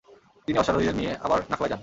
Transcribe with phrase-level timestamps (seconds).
[0.47, 1.79] তিনি অশ্বারোহীদের নিয়ে আবার নাখলায় যান।